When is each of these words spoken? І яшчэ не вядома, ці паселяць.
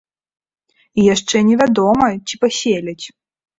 І 1.01 1.03
яшчэ 1.09 1.37
не 1.51 1.55
вядома, 1.61 2.09
ці 2.27 2.43
паселяць. 2.47 3.05